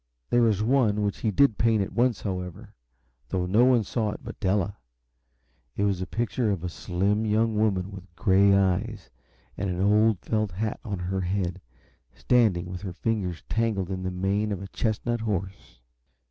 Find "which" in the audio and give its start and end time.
1.03-1.19